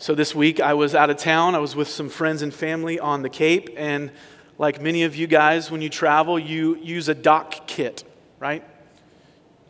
[0.00, 1.54] So this week I was out of town.
[1.54, 3.70] I was with some friends and family on the Cape.
[3.76, 4.10] And
[4.58, 8.02] like many of you guys, when you travel, you use a Dopp kit,
[8.40, 8.64] right?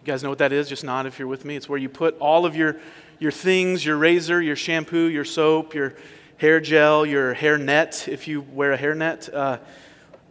[0.01, 0.67] You guys know what that is?
[0.67, 1.57] Just nod if you're with me.
[1.57, 2.77] It's where you put all of your,
[3.19, 5.95] your things your razor, your shampoo, your soap, your
[6.39, 9.29] hair gel, your hair net, if you wear a hair net.
[9.33, 9.59] Uh,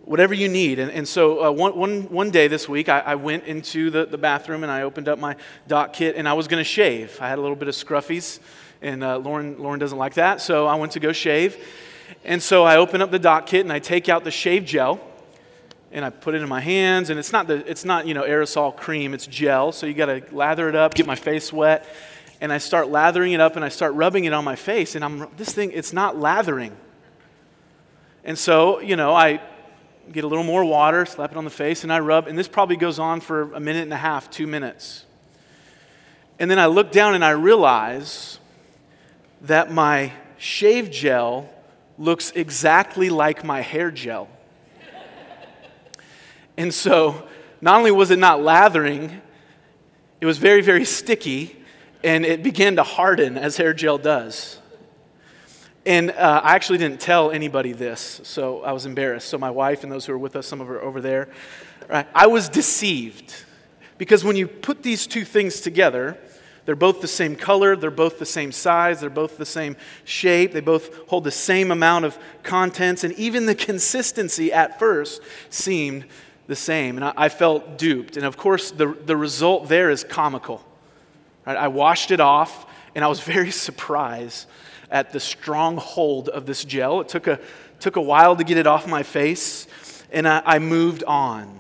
[0.06, 0.80] whatever you need.
[0.80, 4.06] And, and so uh, one, one, one day this week, I, I went into the,
[4.06, 5.36] the bathroom and I opened up my
[5.70, 7.18] Dopp kit and I was going to shave.
[7.22, 8.40] I had a little bit of scruffies,
[8.84, 11.58] and uh, Lauren, Lauren doesn't like that, so I went to go shave.
[12.26, 15.00] And so I open up the Dopp kit and I take out the shave gel
[15.92, 17.10] and I put it in my hands.
[17.10, 19.72] And it's not, the, it's not you know, aerosol cream, it's gel.
[19.72, 21.88] So you got to lather it up, get my face wet.
[22.42, 24.96] And I start lathering it up and I start rubbing it on my face.
[24.96, 26.76] And I'm, this thing, it's not lathering.
[28.26, 29.42] And so, you know, I
[30.12, 32.28] get a little more water, slap it on the face, and I rub.
[32.28, 35.06] And this probably goes on for a minute and a half, two minutes.
[36.40, 38.40] And then I look down and I realize
[39.44, 41.50] that my shave gel
[41.98, 44.28] looks exactly like my hair gel.
[46.58, 47.28] and so,
[47.62, 49.22] not only was it not lathering,
[50.20, 51.56] it was very, very sticky,
[52.04, 54.60] and it began to harden as hair gel does.
[55.86, 59.28] And uh, I actually didn't tell anybody this, so I was embarrassed.
[59.28, 61.28] So my wife and those who are with us, some of her over there,
[61.90, 63.34] right, I was deceived.
[63.98, 66.18] Because when you put these two things together,
[66.66, 69.76] they're both the same color, they're both the same size, they're both the same
[70.06, 75.22] shape, they both hold the same amount of contents, and even the consistency at first
[75.50, 76.06] seemed
[76.48, 76.96] the same.
[76.98, 78.18] And I, I felt duped.
[78.18, 80.64] And of course, the, the result there is comical.
[81.46, 81.58] Right?
[81.58, 84.48] I washed it off, and I was very surprised
[84.90, 87.02] at the strong hold of this gel.
[87.02, 87.40] It took a,
[87.80, 89.68] took a while to get it off my face,
[90.12, 91.60] and I, I moved on.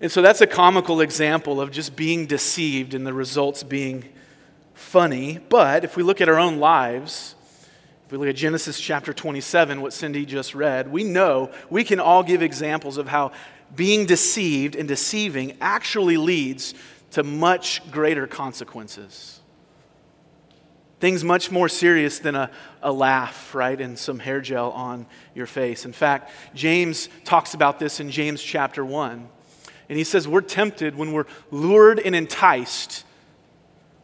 [0.00, 4.04] And so that's a comical example of just being deceived and the results being
[4.74, 5.38] funny.
[5.48, 7.34] But if we look at our own lives,
[8.04, 11.98] if we look at Genesis chapter 27, what Cindy just read, we know we can
[11.98, 13.32] all give examples of how
[13.74, 16.74] being deceived and deceiving actually leads
[17.12, 19.40] to much greater consequences.
[21.00, 22.50] Things much more serious than a,
[22.82, 25.84] a laugh, right, and some hair gel on your face.
[25.84, 29.28] In fact, James talks about this in James chapter 1.
[29.88, 33.04] And he says we're tempted when we're lured and enticed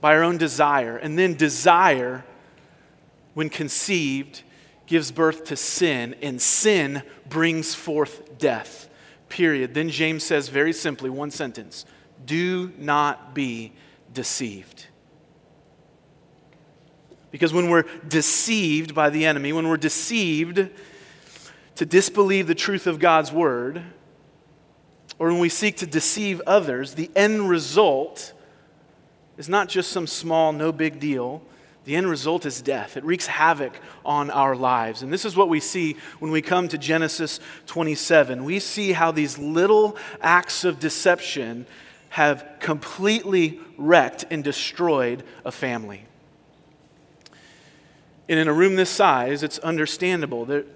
[0.00, 0.96] by our own desire.
[0.96, 2.24] And then desire,
[3.34, 4.42] when conceived,
[4.86, 8.88] gives birth to sin, and sin brings forth death.
[9.28, 9.74] Period.
[9.74, 11.86] Then James says very simply, one sentence
[12.26, 13.72] do not be
[14.12, 14.86] deceived.
[17.30, 20.68] Because when we're deceived by the enemy, when we're deceived
[21.76, 23.82] to disbelieve the truth of God's word,
[25.22, 28.32] or when we seek to deceive others, the end result
[29.38, 31.40] is not just some small, no big deal.
[31.84, 32.96] The end result is death.
[32.96, 35.00] It wreaks havoc on our lives.
[35.00, 38.42] And this is what we see when we come to Genesis 27.
[38.42, 41.66] We see how these little acts of deception
[42.08, 46.04] have completely wrecked and destroyed a family.
[48.28, 50.46] And in a room this size, it's understandable.
[50.46, 50.66] that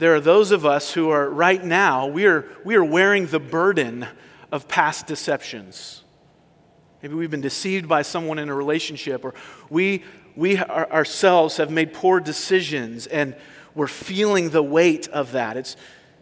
[0.00, 3.38] there are those of us who are right now, we are, we are wearing the
[3.38, 4.06] burden
[4.50, 6.02] of past deceptions.
[7.02, 9.34] Maybe we've been deceived by someone in a relationship, or
[9.68, 10.02] we,
[10.34, 13.36] we ourselves have made poor decisions and
[13.74, 15.58] we're feeling the weight of that.
[15.58, 15.76] It's,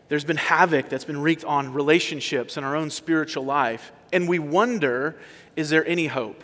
[0.08, 3.92] there's been havoc that's been wreaked on relationships and our own spiritual life.
[4.12, 5.20] And we wonder
[5.54, 6.42] is there any hope?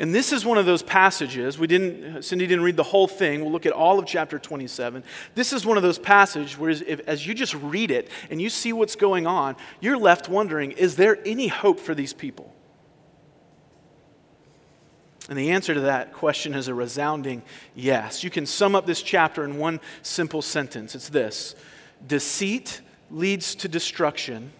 [0.00, 1.58] And this is one of those passages.
[1.58, 3.42] We didn't, Cindy didn't read the whole thing.
[3.42, 5.04] We'll look at all of chapter 27.
[5.34, 8.48] This is one of those passages where, if, as you just read it and you
[8.48, 12.50] see what's going on, you're left wondering is there any hope for these people?
[15.28, 17.42] And the answer to that question is a resounding
[17.76, 18.24] yes.
[18.24, 21.54] You can sum up this chapter in one simple sentence it's this
[22.06, 22.80] Deceit
[23.10, 24.50] leads to destruction,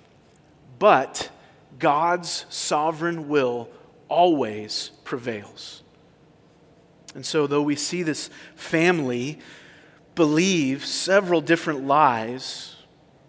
[0.78, 1.30] but
[1.78, 3.70] God's sovereign will
[4.10, 5.82] always prevails.
[7.14, 9.38] And so, though we see this family
[10.14, 12.76] believe several different lies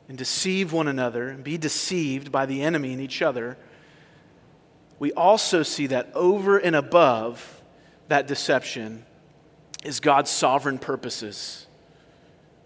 [0.10, 3.58] and deceive one another and be deceived by the enemy and each other,
[5.00, 7.62] we also see that over and above
[8.10, 9.06] that deception
[9.84, 11.66] is God's sovereign purposes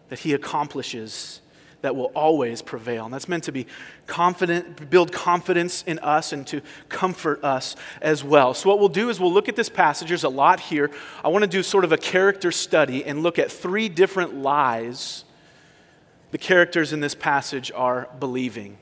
[0.09, 1.41] that He accomplishes
[1.81, 3.05] that will always prevail.
[3.05, 3.67] And that's meant to be
[4.07, 8.53] confident, build confidence in us and to comfort us as well.
[8.53, 10.07] So, what we'll do is we'll look at this passage.
[10.07, 10.91] There's a lot here.
[11.23, 15.25] I want to do sort of a character study and look at three different lies
[16.31, 18.77] the characters in this passage are believing.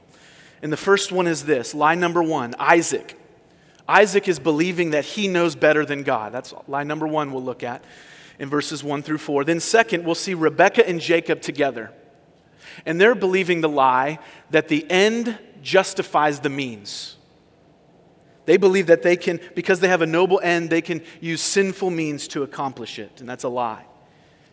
[0.63, 3.19] And the first one is this lie number one Isaac.
[3.87, 6.31] Isaac is believing that he knows better than God.
[6.31, 7.83] That's lie number one we'll look at
[8.39, 9.43] in verses one through four.
[9.43, 11.91] Then, second, we'll see Rebekah and Jacob together.
[12.85, 14.19] And they're believing the lie
[14.51, 17.17] that the end justifies the means.
[18.45, 21.89] They believe that they can, because they have a noble end, they can use sinful
[21.89, 23.21] means to accomplish it.
[23.21, 23.85] And that's a lie.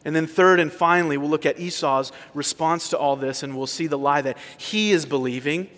[0.05, 3.67] And then, third and finally, we'll look at Esau's response to all this and we'll
[3.67, 5.69] see the lie that he is believing.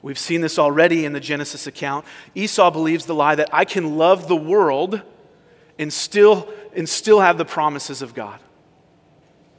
[0.00, 2.06] We've seen this already in the Genesis account.
[2.34, 5.02] Esau believes the lie that I can love the world
[5.78, 8.38] and still, and still have the promises of God.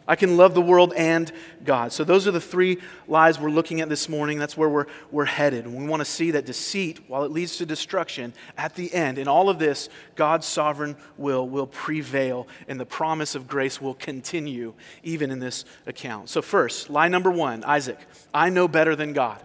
[0.08, 1.32] I can love the world and
[1.64, 1.92] God.
[1.92, 4.38] So, those are the three lies we're looking at this morning.
[4.38, 5.66] That's where we're, we're headed.
[5.66, 9.18] And we want to see that deceit, while it leads to destruction, at the end,
[9.18, 13.96] in all of this, God's sovereign will will prevail, and the promise of grace will
[13.96, 14.74] continue
[15.04, 16.30] even in this account.
[16.30, 18.00] So, first, lie number one Isaac,
[18.34, 19.42] I know better than God.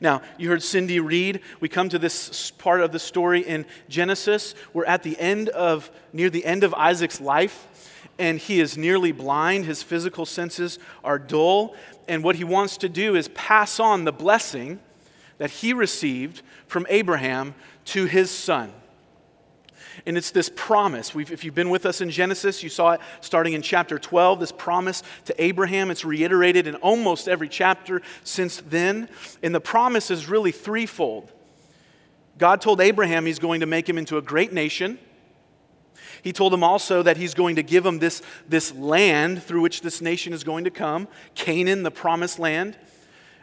[0.00, 1.40] Now, you heard Cindy read.
[1.60, 4.54] We come to this part of the story in Genesis.
[4.72, 7.66] We're at the end of, near the end of Isaac's life
[8.18, 9.64] and he is nearly blind.
[9.64, 11.74] His physical senses are dull.
[12.08, 14.80] And what he wants to do is pass on the blessing
[15.38, 17.54] that he received from Abraham
[17.86, 18.72] to his son.
[20.06, 21.14] And it's this promise.
[21.14, 24.40] We've, if you've been with us in Genesis, you saw it starting in chapter 12,
[24.40, 25.90] this promise to Abraham.
[25.90, 29.08] It's reiterated in almost every chapter since then.
[29.42, 31.32] And the promise is really threefold.
[32.38, 34.98] God told Abraham he's going to make him into a great nation.
[36.22, 39.80] He told him also that he's going to give him this, this land through which
[39.80, 42.76] this nation is going to come Canaan, the promised land.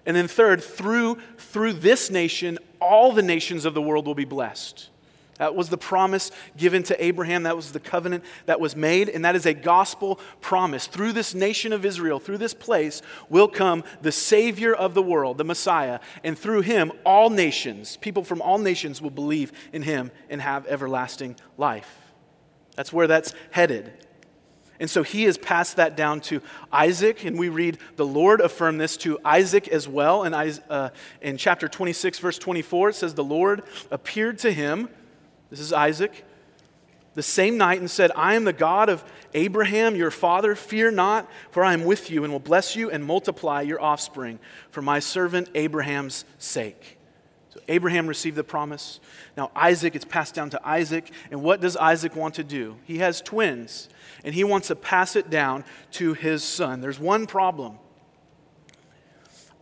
[0.05, 4.25] And then, third, through, through this nation, all the nations of the world will be
[4.25, 4.89] blessed.
[5.37, 7.43] That was the promise given to Abraham.
[7.43, 9.09] That was the covenant that was made.
[9.09, 10.87] And that is a gospel promise.
[10.87, 15.37] Through this nation of Israel, through this place, will come the Savior of the world,
[15.37, 15.99] the Messiah.
[16.23, 20.65] And through him, all nations, people from all nations, will believe in him and have
[20.67, 22.04] everlasting life.
[22.75, 23.91] That's where that's headed.
[24.79, 26.41] And so he has passed that down to
[26.71, 30.23] Isaac, and we read the Lord affirmed this to Isaac as well.
[30.23, 30.35] And
[30.69, 30.89] uh,
[31.21, 34.89] in chapter 26, verse 24, it says, The Lord appeared to him,
[35.49, 36.25] this is Isaac,
[37.13, 40.53] the same night and said, I am the God of Abraham, your father.
[40.53, 44.37] Fear not, for I am with you and will bless you and multiply your offspring
[44.69, 46.94] for my servant Abraham's sake.
[47.67, 48.99] Abraham received the promise.
[49.35, 51.11] Now, Isaac, it's passed down to Isaac.
[51.31, 52.77] And what does Isaac want to do?
[52.83, 53.89] He has twins,
[54.23, 56.81] and he wants to pass it down to his son.
[56.81, 57.79] There's one problem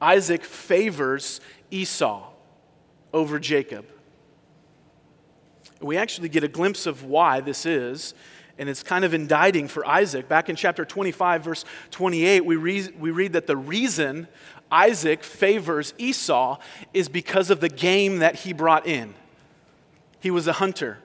[0.02, 1.40] Isaac favors
[1.72, 2.30] Esau
[3.14, 3.86] over Jacob.
[5.80, 8.14] We actually get a glimpse of why this is,
[8.58, 10.28] and it's kind of indicting for Isaac.
[10.28, 14.28] Back in chapter 25, verse 28, we read, we read that the reason
[14.74, 16.58] Isaac favors Esau
[16.96, 19.14] is because of the game that he brought in.
[20.20, 20.98] He was a hunter,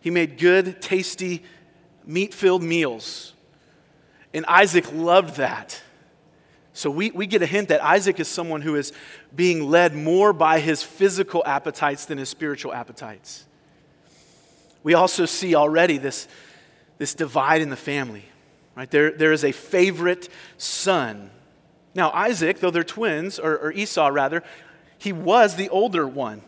[0.00, 1.44] he made good, tasty,
[2.06, 3.34] meat filled meals.
[4.32, 5.80] And Isaac loved that.
[6.72, 8.92] So we, we get a hint that Isaac is someone who is
[9.34, 13.46] being led more by his physical appetites than his spiritual appetites.
[14.82, 16.26] We also see already this,
[16.98, 18.24] this divide in the family.
[18.74, 18.90] Right?
[18.90, 20.28] There, there is a favorite
[20.58, 21.30] son
[21.94, 24.42] now, Isaac, though they're twins, or, or Esau rather,
[24.98, 26.42] he was the older one.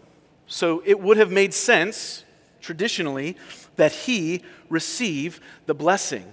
[0.47, 2.25] So it would have made sense,
[2.61, 3.37] traditionally,
[3.77, 6.33] that he receive the blessing.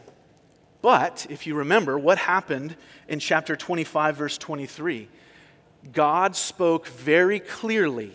[0.81, 2.75] But if you remember what happened
[3.07, 5.07] in chapter 25, verse 23,
[5.91, 8.11] God spoke very clearly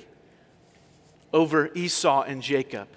[1.32, 2.88] over Esau and Jacob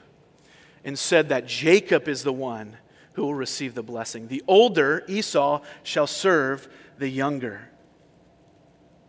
[0.83, 2.77] and said that Jacob is the one
[3.13, 4.27] who will receive the blessing.
[4.27, 6.67] The older, Esau, shall serve
[6.97, 7.70] the younger.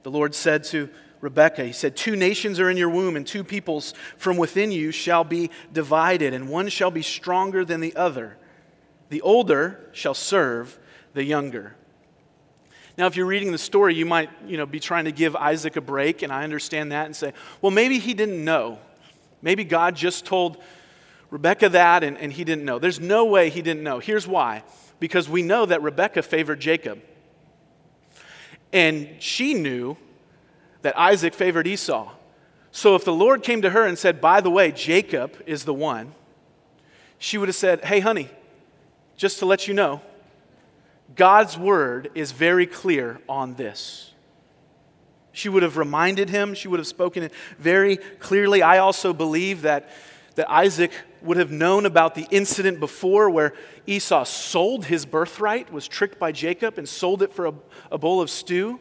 [0.02, 0.88] The Lord said to
[1.20, 4.90] Rebekah, He said, Two nations are in your womb, and two peoples from within you
[4.90, 8.36] shall be divided, and one shall be stronger than the other.
[9.08, 10.78] The older shall serve
[11.14, 11.76] the younger.
[12.98, 15.76] Now, if you're reading the story, you might you know, be trying to give Isaac
[15.76, 18.78] a break, and I understand that, and say, well, maybe he didn't know.
[19.40, 20.58] Maybe God just told
[21.30, 22.78] Rebekah that, and, and he didn't know.
[22.78, 23.98] There's no way he didn't know.
[23.98, 24.62] Here's why
[25.02, 27.02] because we know that Rebekah favored Jacob.
[28.72, 29.96] And she knew
[30.82, 32.10] that Isaac favored Esau.
[32.70, 35.74] So if the Lord came to her and said, By the way, Jacob is the
[35.74, 36.14] one,
[37.18, 38.30] she would have said, Hey, honey,
[39.16, 40.00] just to let you know,
[41.14, 44.12] God's word is very clear on this.
[45.32, 48.62] She would have reminded him, she would have spoken it very clearly.
[48.62, 49.90] I also believe that,
[50.34, 50.92] that Isaac
[51.24, 53.54] would have known about the incident before where
[53.86, 57.54] Esau sold his birthright, was tricked by Jacob, and sold it for a,
[57.90, 58.80] a bowl of stew.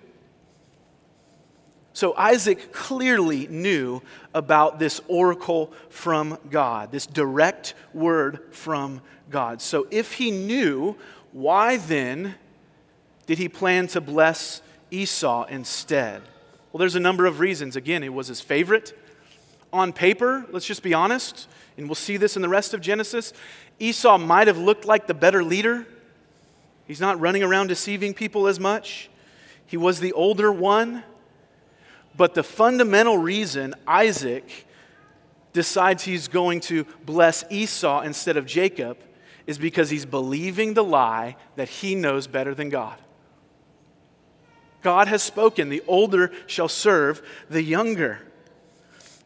[1.93, 4.01] So Isaac clearly knew
[4.33, 9.61] about this oracle from God, this direct word from God.
[9.61, 10.95] So if he knew,
[11.33, 12.35] why then
[13.25, 16.21] did he plan to bless Esau instead?
[16.71, 17.75] Well, there's a number of reasons.
[17.75, 18.97] Again, it was his favorite.
[19.73, 21.47] On paper, let's just be honest,
[21.77, 23.33] and we'll see this in the rest of Genesis,
[23.79, 25.87] Esau might have looked like the better leader.
[26.85, 29.09] He's not running around deceiving people as much.
[29.65, 31.03] He was the older one.
[32.15, 34.67] But the fundamental reason Isaac
[35.53, 38.97] decides he's going to bless Esau instead of Jacob
[39.47, 42.97] is because he's believing the lie that he knows better than God.
[44.81, 48.19] God has spoken, the older shall serve the younger.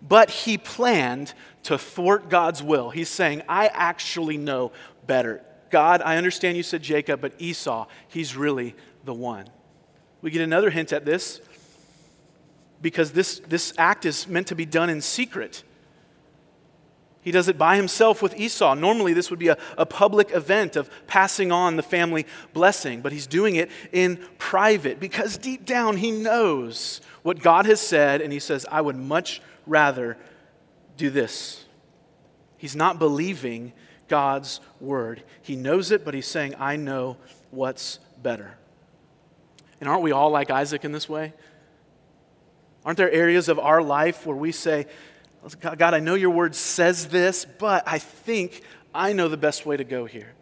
[0.07, 1.33] But he planned
[1.63, 2.91] to thwart God's will.
[2.91, 4.71] He's saying, I actually know
[5.07, 5.43] better.
[5.71, 9.47] God, I understand you said Jacob, but Esau, he's really the one.
[10.21, 11.41] We get another hint at this
[12.81, 15.63] because this, this act is meant to be done in secret.
[17.21, 18.75] He does it by himself with Esau.
[18.75, 23.11] Normally, this would be a, a public event of passing on the family blessing, but
[23.11, 28.31] he's doing it in private because deep down he knows what God has said, and
[28.31, 30.17] he says, I would much rather
[30.97, 31.63] do this.
[32.57, 33.73] He's not believing
[34.07, 35.23] God's word.
[35.41, 37.17] He knows it, but he's saying, I know
[37.51, 38.57] what's better.
[39.79, 41.33] And aren't we all like Isaac in this way?
[42.85, 44.85] Aren't there areas of our life where we say,
[45.59, 48.61] God, I know your word says this, but I think
[48.93, 50.33] I know the best way to go here?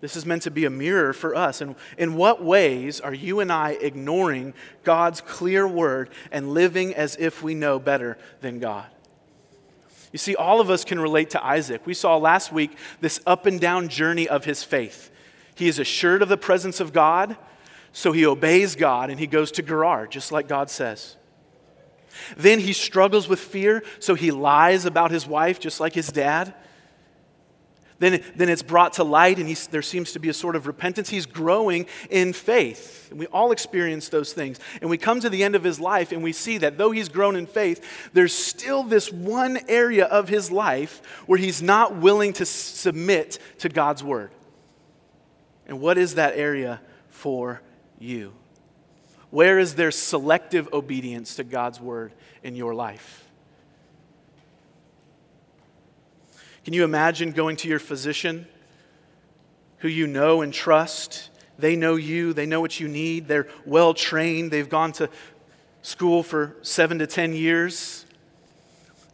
[0.00, 1.60] This is meant to be a mirror for us.
[1.60, 7.16] And in what ways are you and I ignoring God's clear word and living as
[7.16, 8.86] if we know better than God?
[10.12, 11.86] You see, all of us can relate to Isaac.
[11.86, 15.10] We saw last week this up and down journey of his faith.
[15.54, 17.36] He is assured of the presence of God,
[17.92, 21.16] so he obeys God and he goes to Gerar, just like God says.
[22.36, 26.54] Then he struggles with fear, so he lies about his wife, just like his dad.
[28.00, 31.10] Then, then it's brought to light, and there seems to be a sort of repentance.
[31.10, 33.08] He's growing in faith.
[33.10, 34.58] And we all experience those things.
[34.80, 37.10] And we come to the end of his life, and we see that though he's
[37.10, 42.32] grown in faith, there's still this one area of his life where he's not willing
[42.34, 44.30] to submit to God's word.
[45.66, 46.80] And what is that area
[47.10, 47.60] for
[47.98, 48.32] you?
[49.28, 53.29] Where is there selective obedience to God's word in your life?
[56.64, 58.46] Can you imagine going to your physician
[59.78, 61.30] who you know and trust?
[61.58, 65.08] They know you, they know what you need, they're well trained, they've gone to
[65.82, 68.06] school for seven to 10 years.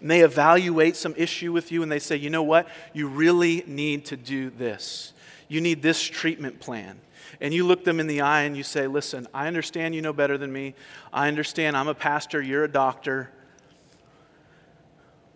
[0.00, 2.68] And they evaluate some issue with you and they say, you know what?
[2.92, 5.12] You really need to do this.
[5.48, 7.00] You need this treatment plan
[7.40, 10.12] and you look them in the eye and you say, Listen, I understand you know
[10.12, 10.74] better than me.
[11.12, 13.30] I understand I'm a pastor, you're a doctor,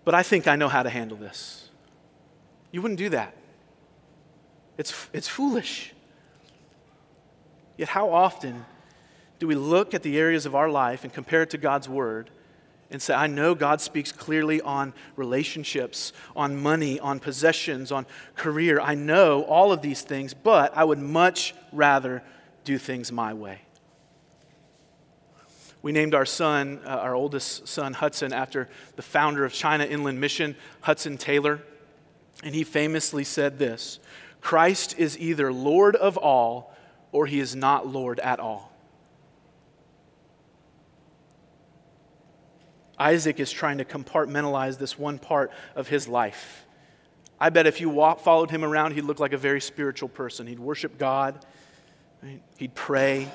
[0.04, 1.69] but I think I know how to handle this.
[2.70, 3.34] You wouldn't do that.
[4.78, 5.92] It's, it's foolish.
[7.76, 8.64] Yet, how often
[9.38, 12.30] do we look at the areas of our life and compare it to God's Word
[12.90, 18.80] and say, I know God speaks clearly on relationships, on money, on possessions, on career.
[18.80, 22.22] I know all of these things, but I would much rather
[22.64, 23.60] do things my way.
[25.82, 30.20] We named our son, uh, our oldest son, Hudson, after the founder of China Inland
[30.20, 31.62] Mission, Hudson Taylor.
[32.42, 34.00] And he famously said this
[34.40, 36.74] Christ is either Lord of all
[37.12, 38.70] or he is not Lord at all.
[42.98, 46.66] Isaac is trying to compartmentalize this one part of his life.
[47.40, 50.46] I bet if you walk, followed him around, he'd look like a very spiritual person.
[50.46, 51.42] He'd worship God,
[52.22, 52.42] right?
[52.58, 53.32] he'd pray,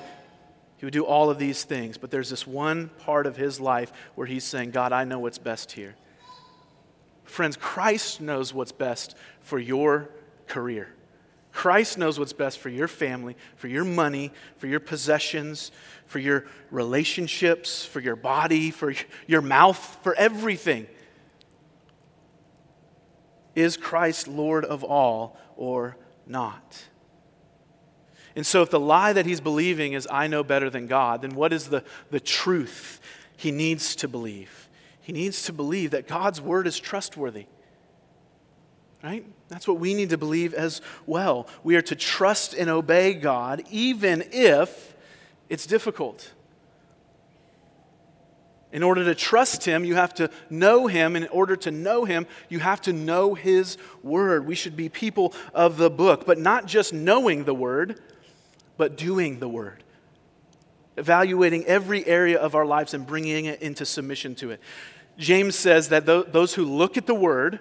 [0.76, 1.98] he would do all of these things.
[1.98, 5.38] But there's this one part of his life where he's saying, God, I know what's
[5.38, 5.96] best here.
[7.26, 10.08] Friends, Christ knows what's best for your
[10.46, 10.88] career.
[11.52, 15.72] Christ knows what's best for your family, for your money, for your possessions,
[16.06, 18.92] for your relationships, for your body, for
[19.26, 20.86] your mouth, for everything.
[23.54, 26.84] Is Christ Lord of all or not?
[28.36, 31.34] And so, if the lie that he's believing is, I know better than God, then
[31.34, 33.00] what is the, the truth
[33.34, 34.65] he needs to believe?
[35.06, 37.46] He needs to believe that God's word is trustworthy.
[39.04, 39.24] Right?
[39.46, 41.46] That's what we need to believe as well.
[41.62, 44.96] We are to trust and obey God even if
[45.48, 46.32] it's difficult.
[48.72, 51.14] In order to trust Him, you have to know Him.
[51.14, 54.44] In order to know Him, you have to know His Word.
[54.44, 58.00] We should be people of the book, but not just knowing the Word,
[58.76, 59.84] but doing the Word.
[60.96, 64.60] Evaluating every area of our lives and bringing it into submission to it.
[65.18, 67.60] James says that those who look at the word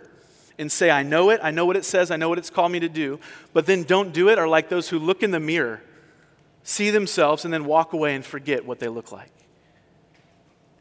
[0.58, 2.72] and say, I know it, I know what it says, I know what it's called
[2.72, 3.20] me to do,
[3.54, 5.82] but then don't do it are like those who look in the mirror,
[6.64, 9.32] see themselves, and then walk away and forget what they look like.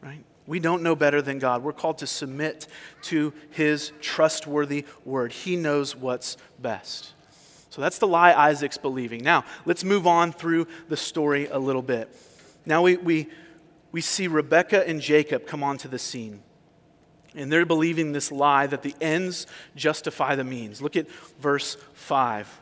[0.01, 0.25] Right?
[0.47, 1.63] We don't know better than God.
[1.63, 2.67] We're called to submit
[3.03, 5.33] to his trustworthy word.
[5.33, 7.13] He knows what's best.
[7.71, 9.25] So that's the lie Isaac's believing.
[9.25, 12.15] Now, let's move on through the story a little bit.
[12.67, 13.29] Now we, we,
[13.93, 16.43] we see Rebecca and Jacob come onto the scene.
[17.35, 20.81] And they're believing this lie that the ends justify the means.
[20.81, 22.61] Look at verse 5.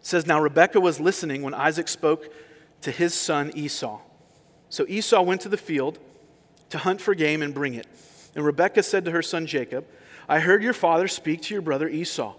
[0.00, 2.32] It says, Now Rebekah was listening when Isaac spoke
[2.82, 4.00] to his son Esau.
[4.68, 5.98] So Esau went to the field
[6.70, 7.86] to hunt for game and bring it.
[8.34, 9.86] And Rebekah said to her son Jacob,
[10.28, 12.34] I heard your father speak to your brother Esau.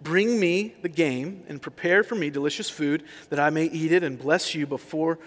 [0.00, 4.02] Bring me the game and prepare for me delicious food that I may eat it
[4.02, 5.18] and bless you before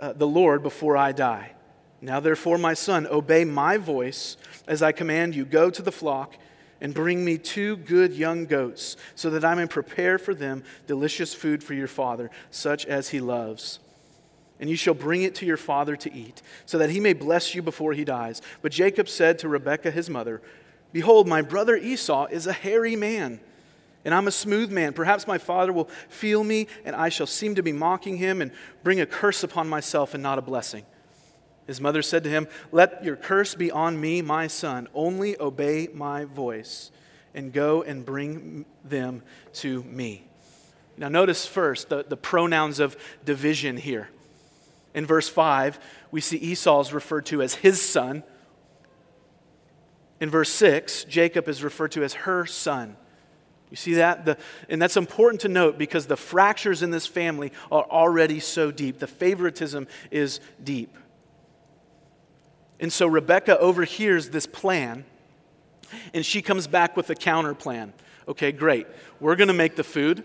[0.00, 1.52] uh, the Lord before I die.
[2.00, 4.36] Now, therefore, my son, obey my voice
[4.66, 5.44] as I command you.
[5.44, 6.36] Go to the flock
[6.80, 11.32] and bring me two good young goats, so that I may prepare for them delicious
[11.32, 13.78] food for your father, such as he loves.
[14.60, 17.54] And you shall bring it to your father to eat, so that he may bless
[17.54, 18.42] you before he dies.
[18.60, 20.42] But Jacob said to Rebekah his mother,
[20.92, 23.40] Behold, my brother Esau is a hairy man
[24.04, 24.92] and I'm a smooth man.
[24.92, 28.52] Perhaps my father will feel me, and I shall seem to be mocking him and
[28.82, 30.84] bring a curse upon myself and not a blessing.
[31.66, 34.88] His mother said to him, Let your curse be on me, my son.
[34.94, 36.90] Only obey my voice
[37.34, 39.22] and go and bring them
[39.54, 40.24] to me.
[40.96, 44.10] Now, notice first the, the pronouns of division here.
[44.94, 45.80] In verse 5,
[46.12, 48.22] we see Esau is referred to as his son.
[50.20, 52.96] In verse 6, Jacob is referred to as her son.
[53.74, 54.24] You see that?
[54.24, 54.38] The,
[54.68, 59.00] and that's important to note because the fractures in this family are already so deep.
[59.00, 60.96] The favoritism is deep.
[62.78, 65.04] And so Rebecca overhears this plan,
[66.12, 67.92] and she comes back with a counter plan.
[68.28, 68.86] Okay, great.
[69.18, 70.22] We're going to make the food.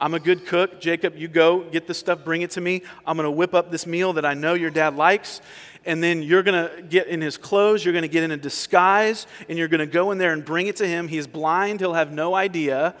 [0.00, 0.80] I'm a good cook.
[0.80, 2.82] Jacob, you go get the stuff, bring it to me.
[3.06, 5.40] I'm going to whip up this meal that I know your dad likes.
[5.86, 8.36] And then you're going to get in his clothes, you're going to get in a
[8.36, 11.06] disguise, and you're going to go in there and bring it to him.
[11.06, 12.96] He's blind, he'll have no idea,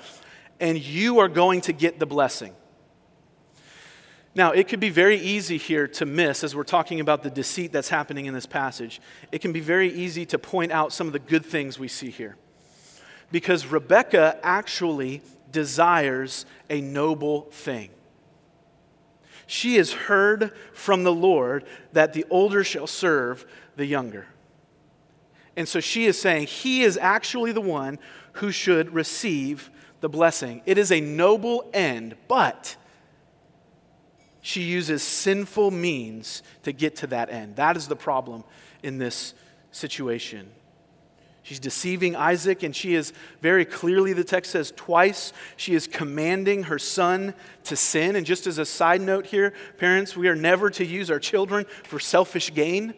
[0.60, 2.54] and you are going to get the blessing.
[4.36, 7.72] Now, it could be very easy here to miss as we're talking about the deceit
[7.72, 9.00] that's happening in this passage.
[9.32, 12.10] It can be very easy to point out some of the good things we see
[12.10, 12.36] here.
[13.32, 15.22] Because Rebecca actually
[15.56, 17.88] desires a noble thing.
[19.46, 21.64] She has heard from the Lord
[21.94, 24.26] that the older shall serve the younger.
[25.56, 27.98] And so she is saying he is actually the one
[28.32, 29.70] who should receive
[30.02, 30.60] the blessing.
[30.66, 32.76] It is a noble end, but
[34.42, 37.56] she uses sinful means to get to that end.
[37.56, 38.44] That is the problem
[38.82, 39.32] in this
[39.70, 40.50] situation.
[41.46, 46.64] She's deceiving Isaac, and she is very clearly, the text says twice, she is commanding
[46.64, 48.16] her son to sin.
[48.16, 51.64] And just as a side note here, parents, we are never to use our children
[51.84, 52.94] for selfish gain.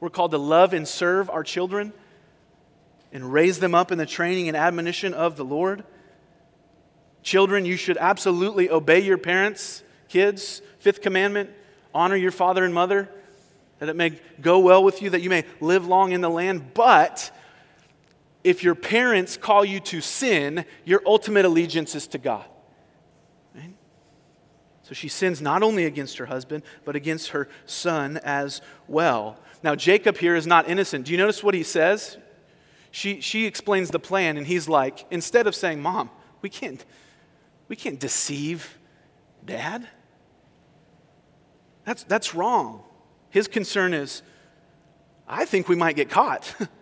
[0.00, 1.92] We're called to love and serve our children
[3.12, 5.84] and raise them up in the training and admonition of the Lord.
[7.22, 11.50] Children, you should absolutely obey your parents Kids, fifth commandment
[11.94, 13.08] honor your father and mother,
[13.78, 16.74] that it may go well with you, that you may live long in the land.
[16.74, 17.30] But
[18.42, 22.44] if your parents call you to sin, your ultimate allegiance is to God.
[24.90, 29.38] So she sins not only against her husband, but against her son as well.
[29.62, 31.06] Now, Jacob here is not innocent.
[31.06, 32.18] Do you notice what he says?
[32.90, 36.10] She, she explains the plan, and he's like, instead of saying, Mom,
[36.42, 36.84] we can't,
[37.68, 38.78] we can't deceive
[39.44, 39.86] dad.
[41.84, 42.82] That's, that's wrong.
[43.28, 44.22] His concern is,
[45.28, 46.52] I think we might get caught.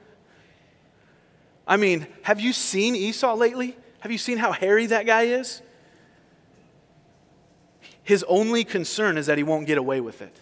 [1.68, 3.76] I mean, have you seen Esau lately?
[4.00, 5.62] Have you seen how hairy that guy is?
[8.02, 10.34] His only concern is that he won't get away with it.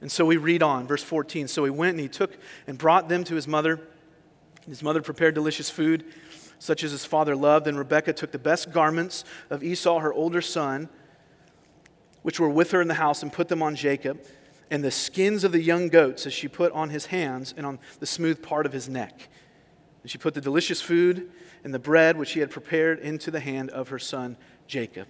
[0.00, 1.48] And so we read on, verse 14.
[1.48, 3.80] So he went and he took and brought them to his mother.
[4.68, 6.04] His mother prepared delicious food,
[6.58, 7.66] such as his father loved.
[7.66, 10.88] And Rebekah took the best garments of Esau, her older son
[12.26, 14.20] which were with her in the house, and put them on Jacob,
[14.68, 17.78] and the skins of the young goats as she put on his hands and on
[18.00, 19.28] the smooth part of his neck.
[20.06, 21.32] And she put the delicious food
[21.64, 24.36] and the bread which she had prepared into the hand of her son
[24.68, 25.08] Jacob.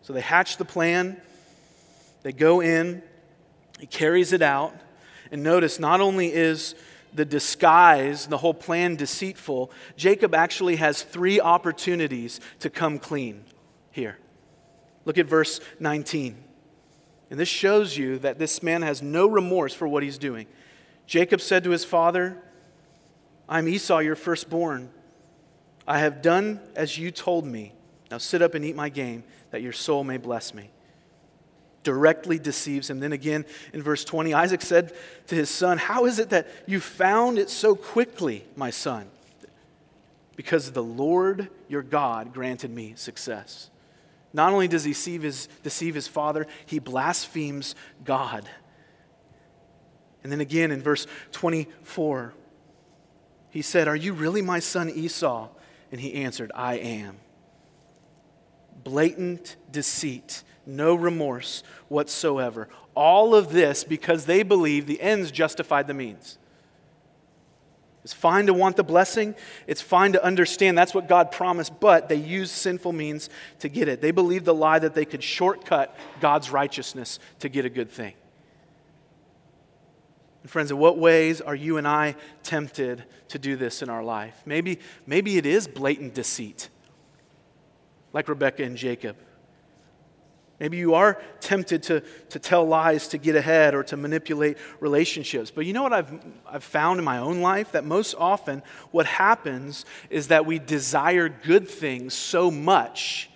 [0.00, 1.20] So they hatch the plan,
[2.22, 3.02] they go in,
[3.78, 4.74] he carries it out.
[5.30, 6.74] And notice, not only is
[7.12, 13.44] the disguise, the whole plan deceitful, Jacob actually has three opportunities to come clean
[13.90, 14.16] here.
[15.04, 16.42] Look at verse 19.
[17.28, 20.46] And this shows you that this man has no remorse for what he's doing.
[21.06, 22.38] Jacob said to his father,
[23.52, 24.88] I'm Esau, your firstborn.
[25.86, 27.74] I have done as you told me.
[28.10, 30.70] Now sit up and eat my game, that your soul may bless me.
[31.82, 33.00] Directly deceives him.
[33.00, 34.94] Then again in verse 20, Isaac said
[35.26, 39.10] to his son, How is it that you found it so quickly, my son?
[40.34, 43.68] Because the Lord your God granted me success.
[44.32, 48.48] Not only does he deceive his, deceive his father, he blasphemes God.
[50.22, 52.32] And then again in verse 24,
[53.52, 55.48] he said, Are you really my son Esau?
[55.92, 57.18] And he answered, I am.
[58.82, 62.70] Blatant deceit, no remorse whatsoever.
[62.94, 66.38] All of this because they believe the ends justified the means.
[68.04, 69.34] It's fine to want the blessing.
[69.66, 73.86] It's fine to understand that's what God promised, but they use sinful means to get
[73.86, 74.00] it.
[74.00, 78.14] They believed the lie that they could shortcut God's righteousness to get a good thing.
[80.42, 84.02] And friends, in what ways are you and I tempted to do this in our
[84.02, 84.42] life?
[84.44, 86.68] Maybe, maybe it is blatant deceit,
[88.12, 89.16] like Rebecca and Jacob.
[90.58, 95.50] Maybe you are tempted to, to tell lies to get ahead or to manipulate relationships.
[95.50, 97.72] But you know what I've, I've found in my own life?
[97.72, 103.28] That most often what happens is that we desire good things so much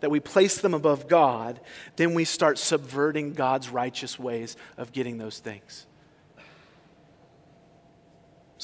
[0.00, 1.60] that we place them above God,
[1.96, 5.86] then we start subverting God's righteous ways of getting those things.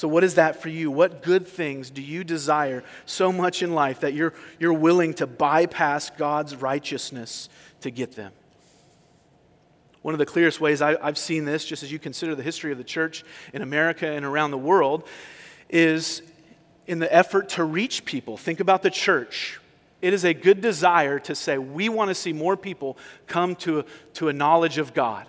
[0.01, 0.91] So, what is that for you?
[0.91, 5.27] What good things do you desire so much in life that you're, you're willing to
[5.27, 7.51] bypass God's righteousness
[7.83, 8.33] to get them.
[10.01, 12.73] One of the clearest ways I, have seen this, just as you consider the history
[12.73, 15.07] of the church in America and around the world,
[15.69, 16.23] is
[16.87, 18.39] in the effort to reach people.
[18.39, 19.61] Think about the church.
[20.01, 23.85] It is a good desire to say, we want to see more people come to,
[24.15, 25.27] to a knowledge of God.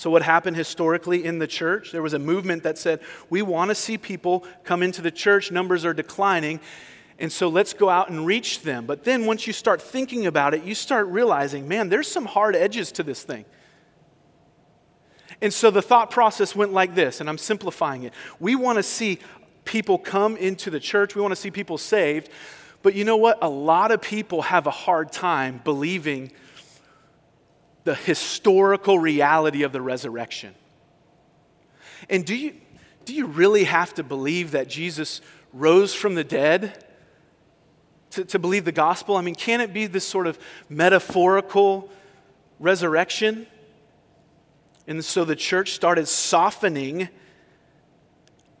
[0.00, 1.92] So, what happened historically in the church?
[1.92, 5.52] There was a movement that said, we want to see people come into the church,
[5.52, 6.60] numbers are declining.
[7.18, 8.86] And so let's go out and reach them.
[8.86, 12.56] But then once you start thinking about it, you start realizing, man, there's some hard
[12.56, 13.44] edges to this thing.
[15.42, 18.14] And so the thought process went like this, and I'm simplifying it.
[18.38, 19.18] We want to see
[19.66, 22.30] people come into the church, we want to see people saved.
[22.82, 23.36] But you know what?
[23.42, 26.32] A lot of people have a hard time believing
[27.84, 30.54] the historical reality of the resurrection.
[32.08, 32.54] And do you,
[33.04, 35.20] do you really have to believe that Jesus
[35.52, 36.84] rose from the dead?
[38.10, 39.16] to, to believe the gospel?
[39.16, 40.38] I mean, can it be this sort of
[40.68, 41.90] metaphorical
[42.58, 43.46] resurrection?
[44.86, 47.08] And so the church started softening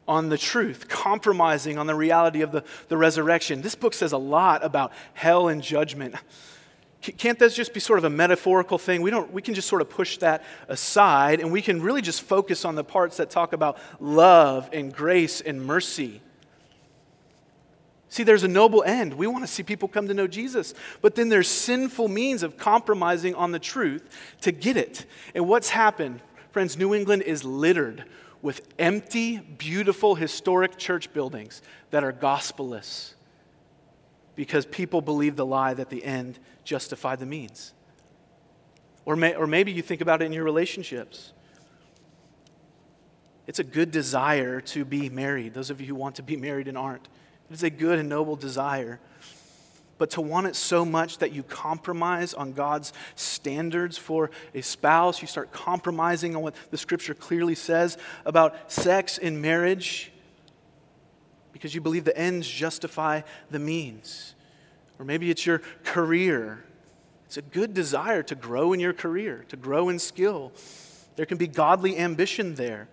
[0.06, 3.62] on the truth, compromising on the reality of the, the resurrection.
[3.62, 6.14] This book says a lot about hell and judgment.
[7.02, 9.00] Can't that just be sort of a metaphorical thing?
[9.00, 12.20] We, don't, we can just sort of push that aside and we can really just
[12.20, 16.20] focus on the parts that talk about love and grace and mercy.
[18.10, 19.14] See, there's a noble end.
[19.14, 20.74] We want to see people come to know Jesus.
[21.00, 24.02] But then there's sinful means of compromising on the truth
[24.42, 25.06] to get it.
[25.34, 28.04] And what's happened, friends, New England is littered
[28.42, 33.14] with empty, beautiful, historic church buildings that are gospelless
[34.34, 37.72] because people believe the lie that the end justified the means.
[39.04, 41.32] Or, may, or maybe you think about it in your relationships.
[43.46, 46.68] It's a good desire to be married, those of you who want to be married
[46.68, 47.08] and aren't.
[47.50, 49.00] It is a good and noble desire.
[49.98, 55.20] But to want it so much that you compromise on God's standards for a spouse,
[55.20, 60.12] you start compromising on what the scripture clearly says about sex in marriage
[61.52, 63.20] because you believe the ends justify
[63.50, 64.34] the means.
[65.00, 66.62] Or maybe it's your career.
[67.24, 70.52] It's a good desire to grow in your career, to grow in skill.
[71.16, 72.86] There can be godly ambition there.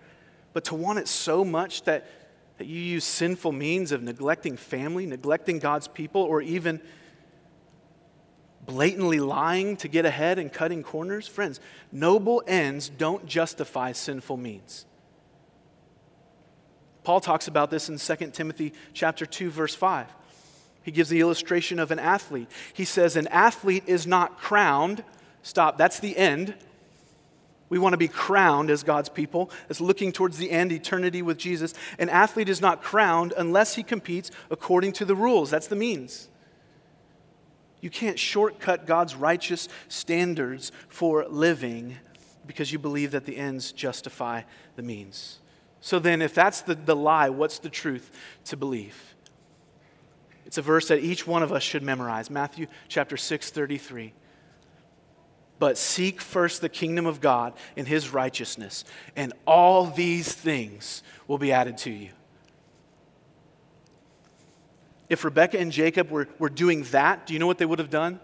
[0.54, 2.10] But to want it so much that
[2.58, 6.80] that you use sinful means of neglecting family, neglecting God's people, or even
[8.66, 11.28] blatantly lying to get ahead and cutting corners?
[11.28, 11.60] Friends,
[11.92, 14.86] noble ends don't justify sinful means.
[17.04, 20.08] Paul talks about this in 2 Timothy chapter 2 verse 5.
[20.88, 22.50] He gives the illustration of an athlete.
[22.72, 25.04] He says an athlete is not crowned,
[25.42, 26.54] stop, that's the end,
[27.68, 31.36] we want to be crowned as God's people, as looking towards the end, eternity with
[31.36, 31.74] Jesus.
[31.98, 35.50] An athlete is not crowned unless he competes according to the rules.
[35.50, 36.30] That's the means.
[37.82, 41.98] You can't shortcut God's righteous standards for living
[42.46, 44.40] because you believe that the ends justify
[44.76, 45.40] the means.
[45.82, 48.10] So then, if that's the, the lie, what's the truth
[48.46, 49.07] to believe?
[50.48, 54.14] It's a verse that each one of us should memorize Matthew chapter 6, 33.
[55.58, 58.84] but seek first the kingdom of God and his righteousness,
[59.16, 62.10] and all these things will be added to you.
[65.08, 67.90] If Rebekah and Jacob were, were doing that, do you know what they would have
[67.90, 68.20] done?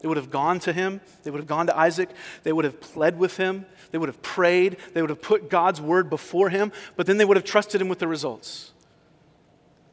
[0.00, 1.00] They would have gone to him.
[1.22, 2.08] They would have gone to Isaac.
[2.42, 3.66] They would have pled with him.
[3.92, 4.78] They would have prayed.
[4.94, 7.88] They would have put God's word before him, but then they would have trusted him
[7.88, 8.71] with the results.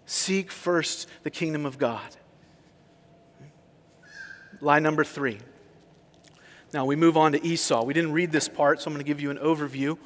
[0.09, 2.15] Seek first the kingdom of God.
[4.59, 5.37] Lie number three.
[6.73, 7.83] Now we move on to Esau.
[7.83, 9.99] We didn't read this part, so I'm going to give you an overview.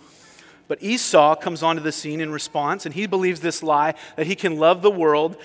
[0.68, 4.36] But Esau comes onto the scene in response, and he believes this lie that he
[4.36, 5.38] can love the world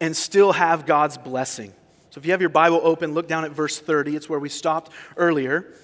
[0.00, 1.72] and still have God's blessing.
[2.10, 4.14] So if you have your Bible open, look down at verse 30.
[4.14, 5.74] It's where we stopped earlier.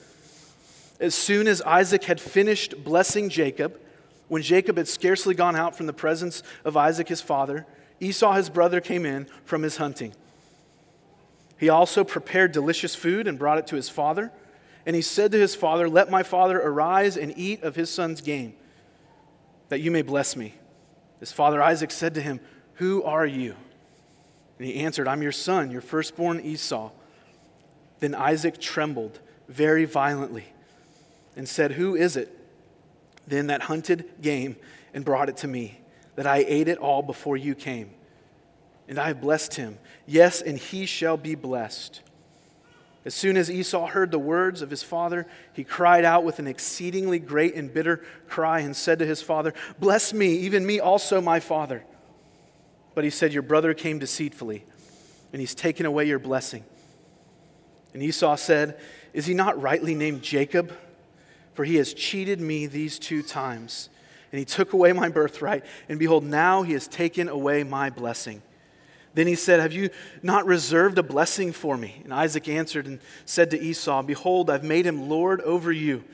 [1.00, 3.80] As soon as Isaac had finished blessing Jacob,
[4.28, 7.66] when Jacob had scarcely gone out from the presence of Isaac his father,
[8.00, 10.14] Esau his brother came in from his hunting.
[11.58, 14.32] He also prepared delicious food and brought it to his father.
[14.86, 18.22] And he said to his father, Let my father arise and eat of his son's
[18.22, 18.54] game,
[19.68, 20.54] that you may bless me.
[21.20, 22.40] His father Isaac said to him,
[22.74, 23.54] Who are you?
[24.58, 26.90] And he answered, I'm your son, your firstborn Esau.
[27.98, 30.46] Then Isaac trembled very violently
[31.36, 32.36] and said, Who is it
[33.26, 34.56] then that hunted game
[34.92, 35.79] and brought it to me,
[36.16, 37.90] that I ate it all before you came?
[38.88, 39.78] And I have blessed him.
[40.06, 42.00] Yes, and he shall be blessed.
[43.04, 46.46] As soon as Esau heard the words of his father, he cried out with an
[46.46, 51.20] exceedingly great and bitter cry and said to his father, Bless me, even me also,
[51.20, 51.82] my father.
[52.94, 54.64] But he said, Your brother came deceitfully,
[55.32, 56.64] and he's taken away your blessing.
[57.94, 58.78] And Esau said,
[59.14, 60.72] Is he not rightly named Jacob?
[61.54, 63.88] For he has cheated me these two times.
[64.32, 68.42] And he took away my birthright, and behold, now he has taken away my blessing.
[69.14, 69.90] Then he said, Have you
[70.22, 72.00] not reserved a blessing for me?
[72.04, 76.04] And Isaac answered and said to Esau, Behold, I've made him Lord over you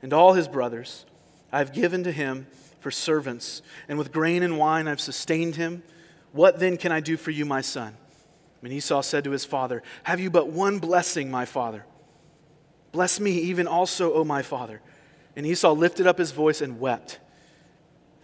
[0.00, 1.04] and all his brothers.
[1.52, 2.46] I've given to him
[2.80, 5.82] for servants, and with grain and wine I've sustained him.
[6.32, 7.96] What then can I do for you, my son?
[8.62, 11.84] And Esau said to his father, Have you but one blessing, my father?
[12.92, 14.80] Bless me even also, O my father.
[15.36, 17.18] And Esau lifted up his voice and wept.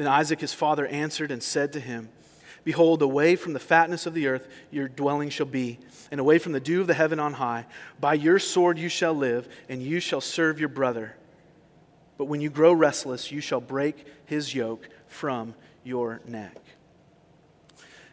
[0.01, 2.09] Then Isaac his father answered and said to him,
[2.65, 5.79] Behold, away from the fatness of the earth your dwelling shall be,
[6.11, 7.67] and away from the dew of the heaven on high.
[8.01, 11.17] By your sword you shall live, and you shall serve your brother.
[12.17, 16.57] But when you grow restless, you shall break his yoke from your neck.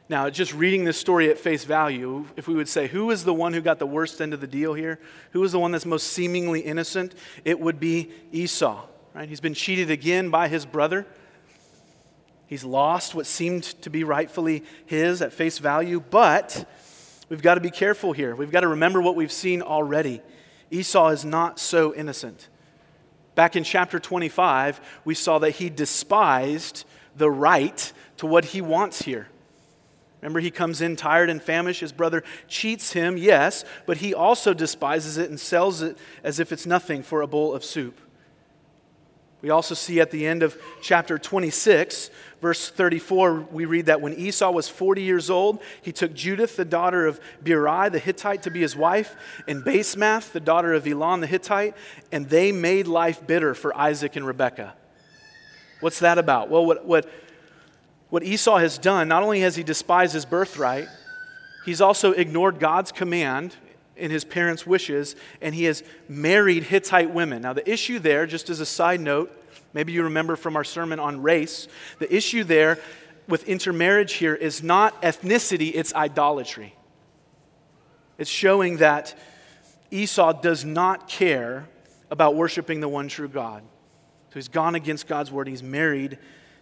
[0.09, 3.33] Now, just reading this story at face value, if we would say, who is the
[3.33, 4.99] one who got the worst end of the deal here?
[5.31, 7.15] Who is the one that's most seemingly innocent?
[7.45, 9.29] It would be Esau, right?
[9.29, 11.07] He's been cheated again by his brother.
[12.47, 16.67] He's lost what seemed to be rightfully his at face value, but
[17.29, 18.35] we've got to be careful here.
[18.35, 20.21] We've got to remember what we've seen already.
[20.71, 22.47] Esau is not so innocent.
[23.35, 26.85] Back in chapter 25, we saw that he despised
[27.17, 29.27] the right to what he wants here.
[30.21, 31.81] Remember, he comes in tired and famished.
[31.81, 36.51] His brother cheats him, yes, but he also despises it and sells it as if
[36.51, 37.99] it's nothing for a bowl of soup.
[39.47, 42.09] We also see at the end of chapter 26,
[42.41, 46.65] verse 34, we read that when Esau was 40 years old, he took Judith, the
[46.65, 49.15] daughter of Beeri the Hittite, to be his wife,
[49.47, 51.75] and Basemath, the daughter of Elon the Hittite,
[52.11, 54.73] and they made life bitter for Isaac and Rebekah.
[55.79, 56.49] What's that about?
[56.49, 57.09] Well, what, what
[58.09, 60.89] what Esau has done, not only has he despised his birthright,
[61.63, 63.55] he's also ignored God's command
[63.97, 67.41] in his parents' wishes, and he has married Hittite women.
[67.41, 69.31] Now, the issue there, just as a side note,
[69.73, 71.67] maybe you remember from our sermon on race,
[71.99, 72.79] the issue there
[73.27, 76.75] with intermarriage here is not ethnicity, it's idolatry.
[78.17, 79.17] It's showing that
[79.91, 81.67] Esau does not care
[82.09, 83.63] about worshiping the one true God.
[84.29, 86.17] So he's gone against God's word, he's married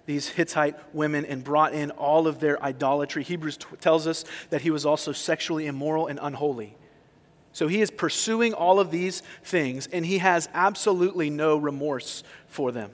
[0.06, 3.24] these Hittite women and brought in all of their idolatry.
[3.24, 6.76] Hebrews t- tells us that he was also sexually immoral and unholy.
[7.56, 12.74] So he is pursuing all of these things, and he has absolutely no remorse for
[12.74, 12.92] them.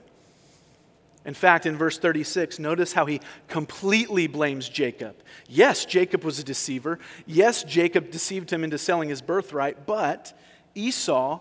[1.24, 5.16] In fact, in verse 36, notice how he completely blames Jacob.
[5.48, 7.00] Yes, Jacob was a deceiver.
[7.26, 10.32] Yes, Jacob deceived him into selling his birthright, but
[10.76, 11.40] Esau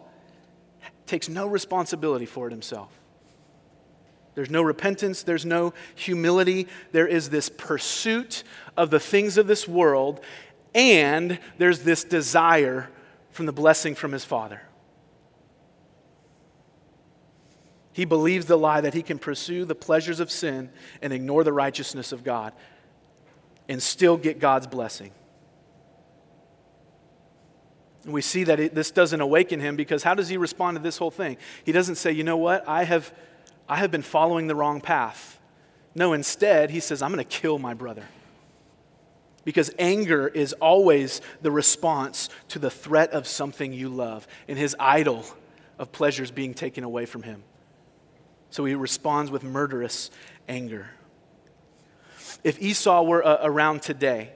[1.06, 2.90] takes no responsibility for it himself.
[4.34, 6.68] There's no repentance, there's no humility.
[6.92, 8.44] There is this pursuit
[8.76, 10.22] of the things of this world,
[10.74, 12.90] and there's this desire
[13.32, 14.62] from the blessing from his father.
[17.94, 20.70] He believes the lie that he can pursue the pleasures of sin
[21.02, 22.54] and ignore the righteousness of God
[23.68, 25.12] and still get God's blessing.
[28.04, 30.84] And we see that it, this doesn't awaken him because how does he respond to
[30.84, 31.38] this whole thing?
[31.66, 33.14] He doesn't say, you know what, I have,
[33.68, 35.40] I have been following the wrong path.
[35.94, 38.06] No, instead, he says, I'm going to kill my brother.
[39.44, 44.76] Because anger is always the response to the threat of something you love and his
[44.80, 45.26] idol
[45.80, 47.44] of pleasures being taken away from him.
[48.52, 50.12] So he responds with murderous
[50.48, 50.92] anger.
[52.44, 54.32] If Esau were uh, around today,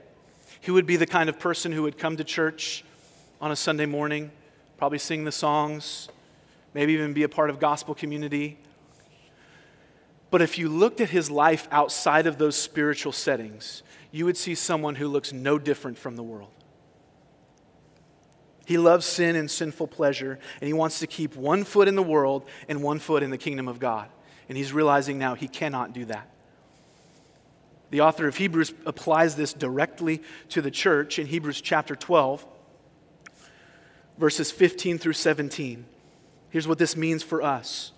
[0.59, 2.83] he would be the kind of person who would come to church
[3.39, 4.31] on a Sunday morning,
[4.77, 6.09] probably sing the songs,
[6.73, 8.57] maybe even be a part of gospel community.
[10.31, 13.83] But if you looked at his life outside of those spiritual settings,
[14.15, 16.51] you would see someone who looks no different from the world.
[18.65, 22.01] He loves sin and sinful pleasure, and he wants to keep one foot in the
[22.01, 24.08] world and one foot in the kingdom of God.
[24.47, 26.30] And he's realizing now he cannot do that.
[27.91, 32.45] The author of Hebrews applies this directly to the church in Hebrews chapter 12,
[34.17, 35.86] verses 15 through 17.
[36.51, 37.91] Here's what this means for us.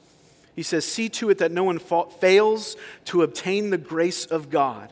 [0.55, 2.75] He says, See to it that no one fa- fails
[3.05, 4.91] to obtain the grace of God,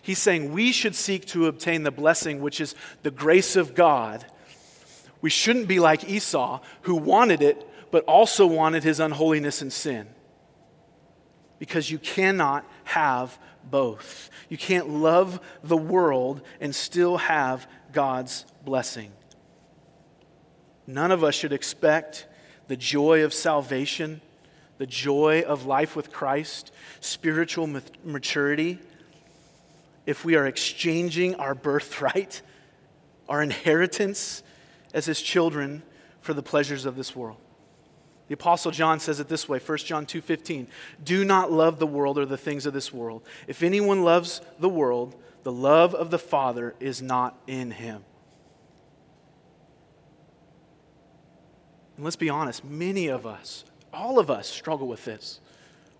[0.00, 4.24] He's saying we should seek to obtain the blessing, which is the grace of God.
[5.20, 10.08] We shouldn't be like Esau, who wanted it, but also wanted his unholiness and sin.
[11.58, 14.30] Because you cannot have both.
[14.48, 19.12] You can't love the world and still have God's blessing.
[20.86, 22.26] None of us should expect
[22.66, 24.20] the joy of salvation,
[24.78, 27.68] the joy of life with Christ, spiritual
[28.04, 28.80] maturity,
[30.06, 32.42] if we are exchanging our birthright,
[33.28, 34.42] our inheritance
[34.92, 35.82] as his children
[36.20, 37.38] for the pleasures of this world.
[38.28, 40.68] The apostle John says it this way, 1 John 2:15,
[41.02, 43.22] "Do not love the world or the things of this world.
[43.46, 48.04] If anyone loves the world, the love of the Father is not in him."
[51.96, 55.40] And let's be honest, many of us, all of us struggle with this.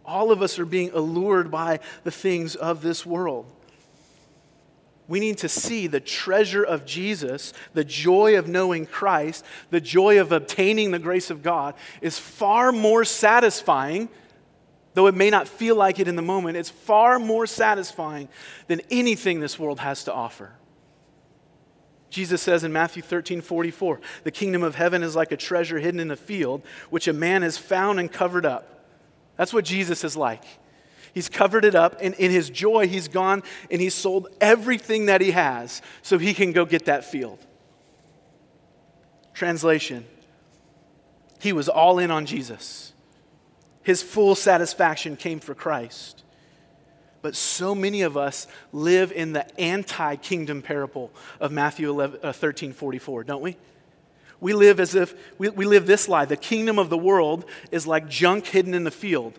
[0.04, 3.46] All of us are being allured by the things of this world.
[5.08, 10.20] We need to see the treasure of Jesus, the joy of knowing Christ, the joy
[10.20, 14.08] of obtaining the grace of God is far more satisfying,
[14.94, 18.28] though it may not feel like it in the moment, it's far more satisfying
[18.68, 20.52] than anything this world has to offer.
[22.12, 25.98] Jesus says in Matthew 13 44, the kingdom of heaven is like a treasure hidden
[25.98, 28.84] in a field, which a man has found and covered up.
[29.36, 30.44] That's what Jesus is like.
[31.12, 35.20] He's covered it up, and in his joy, he's gone and he's sold everything that
[35.20, 37.38] he has so he can go get that field.
[39.34, 40.04] Translation
[41.40, 42.92] He was all in on Jesus.
[43.82, 46.22] His full satisfaction came for Christ.
[47.20, 52.32] But so many of us live in the anti kingdom parable of Matthew 11, uh,
[52.32, 53.56] 13 44, don't we?
[54.40, 56.24] We live as if we, we live this lie.
[56.24, 59.38] The kingdom of the world is like junk hidden in the field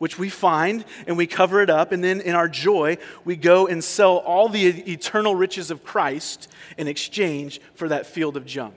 [0.00, 1.92] which we find and we cover it up.
[1.92, 6.48] And then in our joy, we go and sell all the eternal riches of Christ
[6.78, 8.74] in exchange for that field of junk.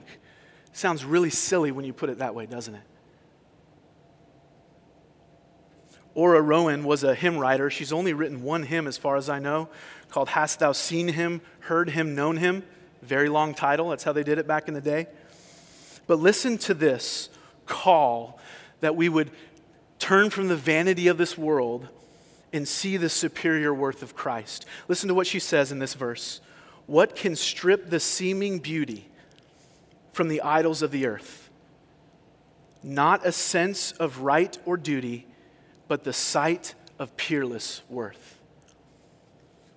[0.74, 2.82] Sounds really silly when you put it that way, doesn't it?
[6.14, 7.70] Ora Rowan was a hymn writer.
[7.70, 9.70] She's only written one hymn, as far as I know,
[10.10, 12.64] called Hast Thou Seen Him, Heard Him, Known Him?
[13.00, 13.88] Very long title.
[13.88, 15.06] That's how they did it back in the day.
[16.06, 17.30] But listen to this
[17.64, 18.38] call
[18.80, 19.30] that we would
[20.04, 21.88] Turn from the vanity of this world
[22.52, 24.66] and see the superior worth of Christ.
[24.86, 26.42] Listen to what she says in this verse.
[26.84, 29.08] What can strip the seeming beauty
[30.12, 31.48] from the idols of the earth?
[32.82, 35.26] Not a sense of right or duty,
[35.88, 38.42] but the sight of peerless worth.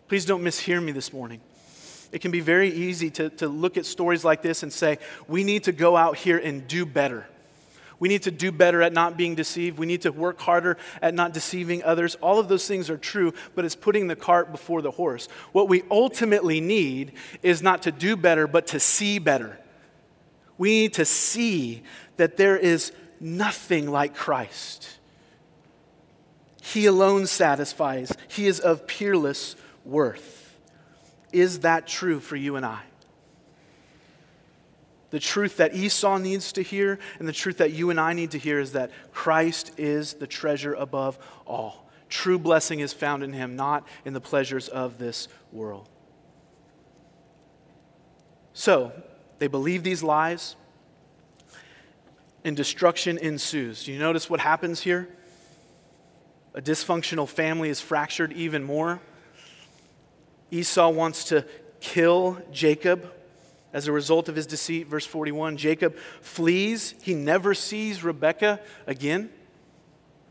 [0.09, 1.39] Please don't mishear me this morning.
[2.11, 4.97] It can be very easy to, to look at stories like this and say,
[5.30, 7.28] we need to go out here and do better.
[7.99, 9.79] We need to do better at not being deceived.
[9.79, 12.15] We need to work harder at not deceiving others.
[12.15, 15.27] All of those things are true, but it's putting the cart before the horse.
[15.51, 19.57] What we ultimately need is not to do better, but to see better.
[20.57, 21.83] We need to see
[22.17, 24.97] that there is nothing like Christ.
[26.61, 30.59] He alone satisfies, He is of peerless worth.
[31.31, 32.81] Is that true for you and I?
[35.18, 38.30] The truth that Esau needs to hear and the truth that you and I need
[38.32, 41.89] to hear is that Christ is the treasure above all.
[42.07, 45.89] True blessing is found in him, not in the pleasures of this world.
[48.53, 48.91] So,
[49.39, 50.55] they believe these lies,
[52.43, 53.86] and destruction ensues.
[53.86, 55.09] Do you notice what happens here?
[56.53, 59.01] A dysfunctional family is fractured even more.
[60.51, 61.43] Esau wants to
[61.80, 63.11] kill Jacob
[63.78, 64.88] as a result of his deceit.
[64.88, 69.30] Verse 41 Jacob flees, he never sees Rebekah again.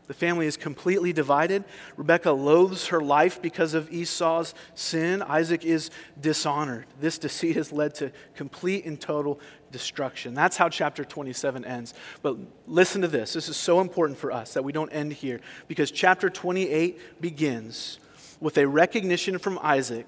[0.07, 1.63] The family is completely divided.
[1.95, 5.21] Rebekah loathes her life because of Esau's sin.
[5.21, 6.87] Isaac is dishonored.
[6.99, 9.39] This deceit has led to complete and total
[9.71, 10.33] destruction.
[10.33, 11.93] That's how chapter 27 ends.
[12.21, 12.37] But
[12.67, 13.31] listen to this.
[13.31, 15.39] This is so important for us that we don't end here
[15.69, 17.99] because chapter 28 begins
[18.41, 20.07] with a recognition from Isaac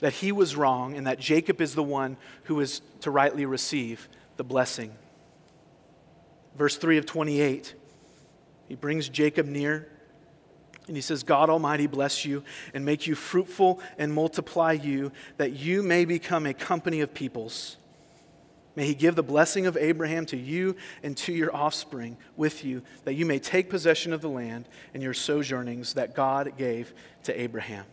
[0.00, 4.08] that he was wrong and that Jacob is the one who is to rightly receive
[4.36, 4.92] the blessing.
[6.56, 7.74] Verse 3 of 28,
[8.68, 9.88] he brings Jacob near
[10.88, 12.42] and he says, God Almighty bless you
[12.72, 17.76] and make you fruitful and multiply you, that you may become a company of peoples.
[18.74, 22.82] May he give the blessing of Abraham to you and to your offspring with you,
[23.04, 26.94] that you may take possession of the land and your sojournings that God gave
[27.24, 27.84] to Abraham.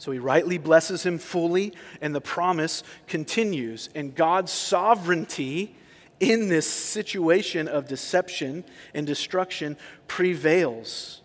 [0.00, 3.90] So he rightly blesses him fully, and the promise continues.
[3.94, 5.76] And God's sovereignty
[6.20, 9.76] in this situation of deception and destruction
[10.08, 11.20] prevails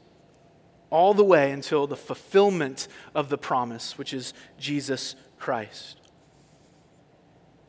[0.89, 6.01] all the way until the fulfillment of the promise, which is Jesus Christ.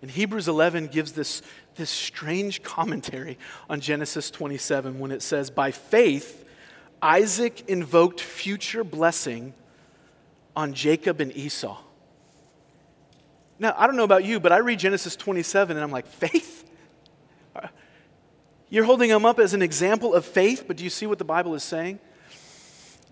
[0.03, 1.41] And Hebrews 11 gives this,
[1.77, 3.39] this strange commentary
[3.71, 6.45] on Genesis 27 when it says, By faith,
[7.01, 9.55] Isaac invoked future blessing
[10.57, 11.79] on Jacob and Esau.
[13.59, 16.65] Now, I don't know about you, but I read Genesis 27 and I'm like, faith?
[18.69, 21.25] You're holding him up as an example of faith, but do you see what the
[21.25, 22.01] Bible is saying?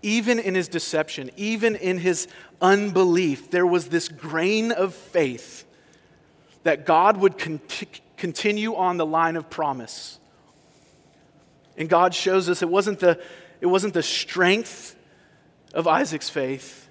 [0.01, 2.27] Even in his deception, even in his
[2.61, 5.65] unbelief, there was this grain of faith
[6.63, 7.35] that God would
[8.17, 10.19] continue on the line of promise.
[11.77, 13.19] And God shows us it wasn't the,
[13.61, 14.95] it wasn't the strength
[15.73, 16.84] of Isaac's faith,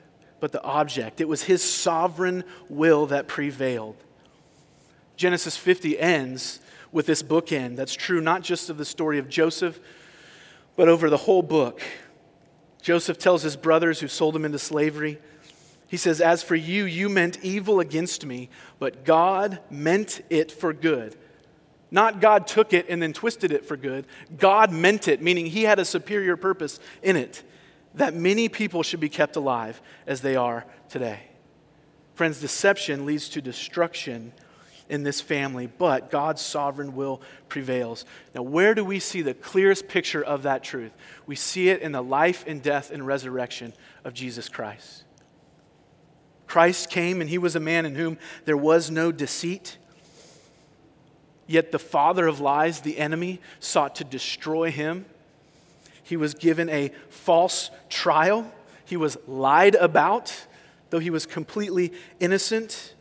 [0.45, 1.22] but the object.
[1.22, 3.97] It was his sovereign will that prevailed.
[5.16, 6.61] Genesis 50 ends
[6.92, 9.80] with this bookend that's true not just of the story of Joseph,
[10.76, 11.80] but over the whole book.
[12.82, 15.18] Joseph tells his brothers who sold him into slavery,
[15.86, 20.74] he says, As for you, you meant evil against me, but God meant it for
[20.74, 21.16] good.
[21.90, 24.05] Not God took it and then twisted it for good.
[24.36, 27.42] God meant it, meaning he had a superior purpose in it
[27.95, 31.20] that many people should be kept alive as they are today.
[32.14, 34.32] Friends, deception leads to destruction
[34.88, 38.05] in this family, but God's sovereign will prevails.
[38.34, 40.92] Now, where do we see the clearest picture of that truth?
[41.26, 43.72] We see it in the life and death and resurrection
[44.05, 45.05] of Jesus Christ.
[46.47, 49.78] Christ came and he was a man in whom there was no deceit.
[51.47, 55.07] Yet the father of lies, the enemy, sought to destroy him
[56.05, 58.53] he was given a false trial.
[58.85, 60.47] He was lied about,
[60.91, 62.95] though he was completely innocent.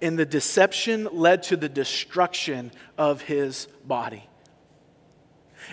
[0.00, 4.28] And the deception led to the destruction of his body.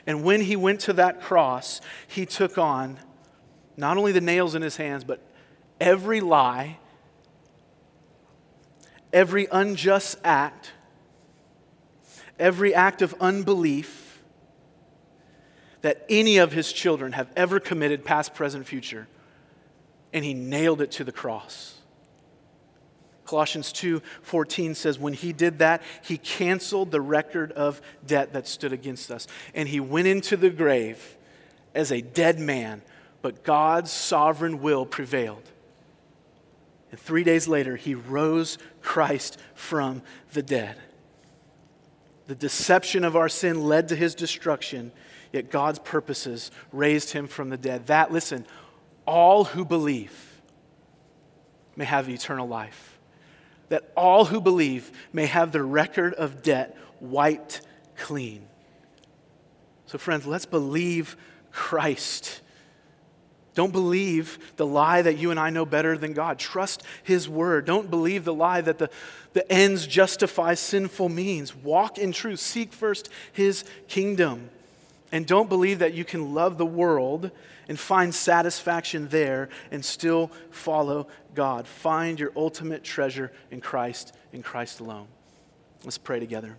[0.07, 2.97] And when he went to that cross, he took on
[3.77, 5.21] not only the nails in his hands, but
[5.79, 6.79] every lie,
[9.11, 10.71] every unjust act,
[12.39, 14.04] every act of unbelief
[15.85, 19.07] that any of his children have ever committed, past, present, future.
[20.11, 21.75] And he nailed it to the cross.
[23.23, 28.73] Colossians 2:14 says when he did that he canceled the record of debt that stood
[28.73, 31.17] against us and he went into the grave
[31.75, 32.81] as a dead man
[33.21, 35.51] but God's sovereign will prevailed.
[36.89, 40.01] And 3 days later he rose Christ from
[40.33, 40.77] the dead.
[42.25, 44.91] The deception of our sin led to his destruction
[45.35, 47.87] yet God's purposes raised him from the dead.
[47.87, 48.45] That, listen,
[49.05, 50.41] all who believe
[51.75, 52.97] may have eternal life.
[53.69, 57.61] That all who believe may have their record of debt wiped
[57.97, 58.47] clean.
[59.87, 61.17] So, friends, let's believe
[61.51, 62.41] Christ.
[63.55, 66.39] Don't believe the lie that you and I know better than God.
[66.39, 67.65] Trust His word.
[67.65, 68.89] Don't believe the lie that the,
[69.33, 71.55] the ends justify sinful means.
[71.55, 72.39] Walk in truth.
[72.39, 74.49] Seek first His kingdom.
[75.15, 77.31] And don't believe that you can love the world
[77.69, 81.69] and find satisfaction there and still follow God.
[81.69, 85.07] Find your ultimate treasure in Christ in Christ alone.
[85.85, 86.57] Let's pray together.